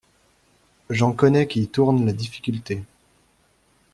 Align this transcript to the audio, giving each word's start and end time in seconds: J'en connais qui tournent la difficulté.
J'en 0.89 1.11
connais 1.13 1.45
qui 1.45 1.67
tournent 1.67 2.07
la 2.07 2.11
difficulté. 2.13 2.81